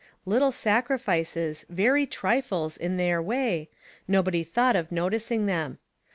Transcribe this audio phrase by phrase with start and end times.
[0.25, 3.69] Little sacrifices, very trifles in their way,
[4.07, 5.77] nobody thought of noticing them.